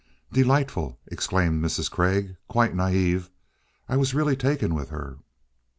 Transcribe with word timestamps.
"Delightful!" 0.33 0.97
exclaimed 1.05 1.63
Mrs. 1.63 1.91
Craig. 1.91 2.35
"Quite 2.47 2.73
naive. 2.73 3.29
I 3.87 3.97
was 3.97 4.15
really 4.15 4.35
taken 4.35 4.73
with 4.73 4.89
her." 4.89 5.19